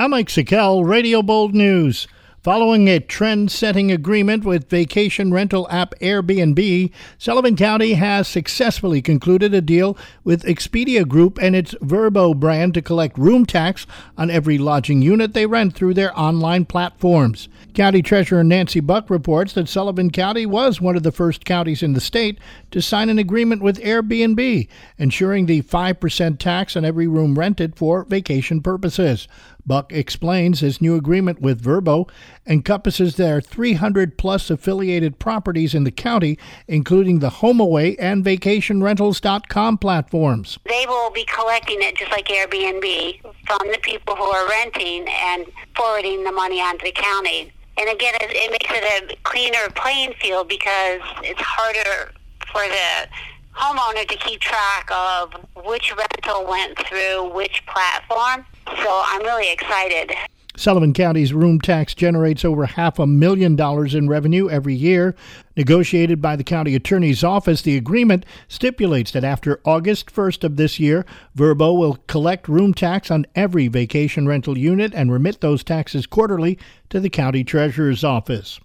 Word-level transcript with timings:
I'm 0.00 0.12
Mike 0.12 0.28
Sikel, 0.30 0.82
Radio 0.82 1.20
Bold 1.20 1.54
News. 1.54 2.08
Following 2.42 2.88
a 2.88 3.00
trend 3.00 3.50
setting 3.50 3.92
agreement 3.92 4.46
with 4.46 4.70
vacation 4.70 5.30
rental 5.30 5.68
app 5.70 5.94
Airbnb, 6.00 6.90
Sullivan 7.18 7.54
County 7.54 7.92
has 7.92 8.26
successfully 8.26 9.02
concluded 9.02 9.52
a 9.52 9.60
deal 9.60 9.94
with 10.24 10.44
Expedia 10.44 11.06
Group 11.06 11.38
and 11.38 11.54
its 11.54 11.74
Vrbo 11.82 12.34
brand 12.34 12.72
to 12.72 12.80
collect 12.80 13.18
room 13.18 13.44
tax 13.44 13.86
on 14.16 14.30
every 14.30 14.56
lodging 14.56 15.02
unit 15.02 15.34
they 15.34 15.44
rent 15.44 15.74
through 15.74 15.92
their 15.92 16.18
online 16.18 16.64
platforms. 16.64 17.50
County 17.74 18.00
Treasurer 18.00 18.42
Nancy 18.42 18.80
Buck 18.80 19.10
reports 19.10 19.52
that 19.52 19.68
Sullivan 19.68 20.10
County 20.10 20.46
was 20.46 20.80
one 20.80 20.96
of 20.96 21.02
the 21.02 21.12
first 21.12 21.44
counties 21.44 21.82
in 21.82 21.92
the 21.92 22.00
state 22.00 22.38
to 22.70 22.80
sign 22.80 23.10
an 23.10 23.18
agreement 23.18 23.60
with 23.60 23.78
Airbnb, 23.80 24.66
ensuring 24.96 25.44
the 25.44 25.60
5% 25.60 26.38
tax 26.38 26.74
on 26.74 26.86
every 26.86 27.06
room 27.06 27.38
rented 27.38 27.76
for 27.76 28.04
vacation 28.04 28.62
purposes. 28.62 29.28
Buck 29.66 29.92
explains 29.92 30.60
his 30.60 30.80
new 30.80 30.96
agreement 30.96 31.40
with 31.40 31.62
Vrbo 31.62 32.08
encompasses 32.46 33.16
their 33.16 33.40
300 33.40 34.18
plus 34.18 34.50
affiliated 34.50 35.18
properties 35.18 35.74
in 35.74 35.84
the 35.84 35.90
county, 35.90 36.38
including 36.68 37.18
the 37.18 37.30
HomeAway 37.30 37.96
and 37.98 38.24
VacationRentals.com 38.24 39.78
platforms. 39.78 40.58
They 40.66 40.84
will 40.86 41.10
be 41.10 41.24
collecting 41.24 41.78
it 41.80 41.96
just 41.96 42.10
like 42.10 42.26
Airbnb 42.26 43.20
from 43.46 43.68
the 43.70 43.78
people 43.82 44.16
who 44.16 44.24
are 44.24 44.48
renting 44.48 45.06
and 45.08 45.46
forwarding 45.76 46.24
the 46.24 46.32
money 46.32 46.60
onto 46.60 46.84
the 46.84 46.92
county. 46.92 47.52
And 47.76 47.88
again, 47.88 48.14
it, 48.20 48.30
it 48.30 48.50
makes 48.50 48.70
it 48.70 49.12
a 49.12 49.16
cleaner 49.22 49.70
playing 49.74 50.12
field 50.20 50.48
because 50.48 51.00
it's 51.22 51.40
harder 51.40 52.12
for 52.52 52.62
the 52.62 53.08
homeowner 53.54 54.06
to 54.06 54.16
keep 54.16 54.40
track 54.40 54.88
of 54.92 55.32
which 55.64 55.92
rental 55.96 56.46
went 56.46 56.78
through 56.86 57.32
which 57.34 57.62
platform. 57.66 58.44
So 58.66 59.02
I'm 59.06 59.22
really 59.22 59.52
excited. 59.52 60.12
Sullivan 60.60 60.92
County's 60.92 61.32
room 61.32 61.58
tax 61.58 61.94
generates 61.94 62.44
over 62.44 62.66
half 62.66 62.98
a 62.98 63.06
million 63.06 63.56
dollars 63.56 63.94
in 63.94 64.10
revenue 64.10 64.50
every 64.50 64.74
year. 64.74 65.14
Negotiated 65.56 66.20
by 66.20 66.36
the 66.36 66.44
county 66.44 66.74
attorney's 66.74 67.24
office, 67.24 67.62
the 67.62 67.78
agreement 67.78 68.26
stipulates 68.46 69.10
that 69.12 69.24
after 69.24 69.62
August 69.64 70.14
1st 70.14 70.44
of 70.44 70.56
this 70.56 70.78
year, 70.78 71.06
Vrbo 71.34 71.78
will 71.78 71.96
collect 72.08 72.46
room 72.46 72.74
tax 72.74 73.10
on 73.10 73.24
every 73.34 73.68
vacation 73.68 74.28
rental 74.28 74.58
unit 74.58 74.92
and 74.94 75.10
remit 75.10 75.40
those 75.40 75.64
taxes 75.64 76.06
quarterly 76.06 76.58
to 76.90 77.00
the 77.00 77.08
county 77.08 77.42
treasurer's 77.42 78.04
office. 78.04 78.60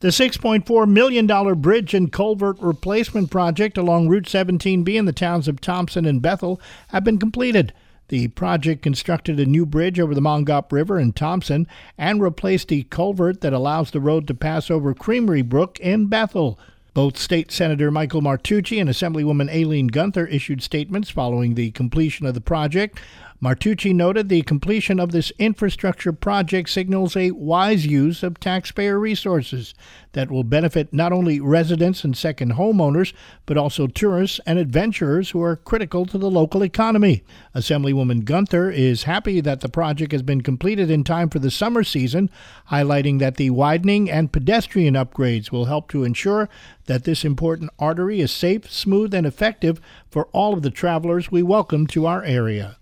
The 0.00 0.08
$6.4 0.08 0.88
million 0.88 1.60
bridge 1.60 1.94
and 1.94 2.10
culvert 2.10 2.58
replacement 2.60 3.30
project 3.30 3.78
along 3.78 4.08
Route 4.08 4.24
17B 4.24 4.88
in 4.88 5.04
the 5.04 5.12
towns 5.12 5.46
of 5.46 5.60
Thompson 5.60 6.04
and 6.04 6.20
Bethel 6.20 6.60
have 6.88 7.04
been 7.04 7.18
completed. 7.18 7.72
The 8.08 8.28
project 8.28 8.82
constructed 8.82 9.38
a 9.38 9.44
new 9.44 9.66
bridge 9.66 10.00
over 10.00 10.14
the 10.14 10.22
Mongaup 10.22 10.72
River 10.72 10.98
in 10.98 11.12
Thompson 11.12 11.66
and 11.98 12.22
replaced 12.22 12.68
the 12.68 12.84
culvert 12.84 13.42
that 13.42 13.52
allows 13.52 13.90
the 13.90 14.00
road 14.00 14.26
to 14.28 14.34
pass 14.34 14.70
over 14.70 14.94
Creamery 14.94 15.42
Brook 15.42 15.78
in 15.78 16.06
Bethel. 16.06 16.58
Both 16.94 17.18
State 17.18 17.52
Senator 17.52 17.90
Michael 17.90 18.22
Martucci 18.22 18.80
and 18.80 18.88
Assemblywoman 18.88 19.50
Aileen 19.50 19.88
Gunther 19.88 20.26
issued 20.26 20.62
statements 20.62 21.10
following 21.10 21.54
the 21.54 21.70
completion 21.72 22.24
of 22.24 22.32
the 22.32 22.40
project. 22.40 22.98
Martucci 23.40 23.94
noted 23.94 24.28
the 24.28 24.42
completion 24.42 24.98
of 24.98 25.12
this 25.12 25.30
infrastructure 25.38 26.12
project 26.12 26.68
signals 26.68 27.16
a 27.16 27.30
wise 27.30 27.86
use 27.86 28.24
of 28.24 28.40
taxpayer 28.40 28.98
resources 28.98 29.74
that 30.10 30.28
will 30.28 30.42
benefit 30.42 30.92
not 30.92 31.12
only 31.12 31.38
residents 31.38 32.02
and 32.02 32.16
second 32.16 32.54
homeowners, 32.54 33.12
but 33.46 33.56
also 33.56 33.86
tourists 33.86 34.40
and 34.44 34.58
adventurers 34.58 35.30
who 35.30 35.40
are 35.40 35.54
critical 35.54 36.04
to 36.04 36.18
the 36.18 36.28
local 36.28 36.64
economy. 36.64 37.22
Assemblywoman 37.54 38.24
Gunther 38.24 38.72
is 38.72 39.04
happy 39.04 39.40
that 39.40 39.60
the 39.60 39.68
project 39.68 40.10
has 40.10 40.22
been 40.22 40.40
completed 40.40 40.90
in 40.90 41.04
time 41.04 41.30
for 41.30 41.38
the 41.38 41.52
summer 41.52 41.84
season, 41.84 42.28
highlighting 42.72 43.20
that 43.20 43.36
the 43.36 43.50
widening 43.50 44.10
and 44.10 44.32
pedestrian 44.32 44.94
upgrades 44.94 45.52
will 45.52 45.66
help 45.66 45.88
to 45.90 46.02
ensure 46.02 46.48
that 46.86 47.04
this 47.04 47.24
important 47.24 47.70
artery 47.78 48.20
is 48.20 48.32
safe, 48.32 48.68
smooth, 48.68 49.14
and 49.14 49.28
effective 49.28 49.80
for 50.10 50.26
all 50.32 50.54
of 50.54 50.62
the 50.62 50.70
travelers 50.70 51.30
we 51.30 51.40
welcome 51.40 51.86
to 51.86 52.04
our 52.04 52.24
area 52.24 52.78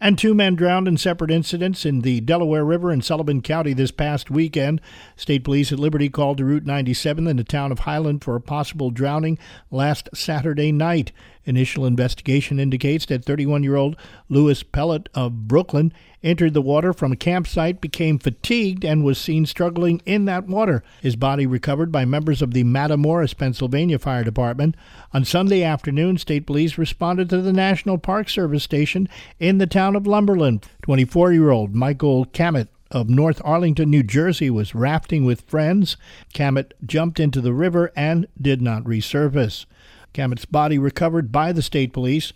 and 0.00 0.16
two 0.16 0.34
men 0.34 0.54
drowned 0.54 0.88
in 0.88 0.96
separate 0.96 1.30
incidents 1.30 1.84
in 1.84 2.00
the 2.00 2.20
Delaware 2.20 2.64
River 2.64 2.90
in 2.90 3.02
Sullivan 3.02 3.42
County 3.42 3.74
this 3.74 3.90
past 3.90 4.30
weekend. 4.30 4.80
State 5.14 5.44
police 5.44 5.70
at 5.70 5.78
Liberty 5.78 6.08
called 6.08 6.38
to 6.38 6.44
Route 6.44 6.64
97 6.64 7.26
in 7.26 7.36
the 7.36 7.44
town 7.44 7.70
of 7.70 7.80
Highland 7.80 8.24
for 8.24 8.34
a 8.34 8.40
possible 8.40 8.90
drowning 8.90 9.38
last 9.70 10.08
Saturday 10.14 10.72
night. 10.72 11.12
Initial 11.50 11.84
investigation 11.84 12.60
indicates 12.60 13.06
that 13.06 13.24
31 13.24 13.64
year 13.64 13.74
old 13.74 13.96
Lewis 14.28 14.62
Pellet 14.62 15.08
of 15.14 15.48
Brooklyn 15.48 15.92
entered 16.22 16.54
the 16.54 16.62
water 16.62 16.92
from 16.92 17.10
a 17.10 17.16
campsite, 17.16 17.80
became 17.80 18.20
fatigued, 18.20 18.84
and 18.84 19.02
was 19.02 19.18
seen 19.18 19.44
struggling 19.46 20.00
in 20.06 20.26
that 20.26 20.46
water. 20.46 20.84
His 21.02 21.16
body 21.16 21.46
recovered 21.46 21.90
by 21.90 22.04
members 22.04 22.40
of 22.40 22.54
the 22.54 22.62
Matamoras, 22.62 23.36
Pennsylvania 23.36 23.98
Fire 23.98 24.22
Department. 24.22 24.76
On 25.12 25.24
Sunday 25.24 25.64
afternoon, 25.64 26.18
state 26.18 26.46
police 26.46 26.78
responded 26.78 27.28
to 27.30 27.42
the 27.42 27.52
National 27.52 27.98
Park 27.98 28.28
Service 28.28 28.62
station 28.62 29.08
in 29.40 29.58
the 29.58 29.66
town 29.66 29.96
of 29.96 30.06
Lumberland. 30.06 30.64
24 30.82 31.32
year 31.32 31.50
old 31.50 31.74
Michael 31.74 32.26
Cammett 32.26 32.68
of 32.92 33.10
North 33.10 33.42
Arlington, 33.44 33.90
New 33.90 34.04
Jersey, 34.04 34.50
was 34.50 34.72
rafting 34.72 35.24
with 35.24 35.40
friends. 35.40 35.96
Cammett 36.32 36.74
jumped 36.86 37.18
into 37.18 37.40
the 37.40 37.52
river 37.52 37.90
and 37.96 38.28
did 38.40 38.62
not 38.62 38.84
resurface. 38.84 39.66
Cammett's 40.12 40.44
body 40.44 40.78
recovered 40.78 41.30
by 41.30 41.52
the 41.52 41.62
state 41.62 41.92
police. 41.92 42.32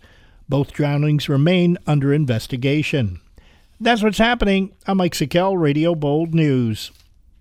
Both 0.47 0.73
drownings 0.73 1.27
remain 1.27 1.77
under 1.85 2.13
investigation. 2.13 3.19
That's 3.79 4.03
what's 4.03 4.17
happening. 4.17 4.71
I'm 4.87 4.97
Mike 4.97 5.13
Sikel, 5.13 5.59
Radio 5.59 5.95
Bold 5.95 6.33
News. 6.33 6.91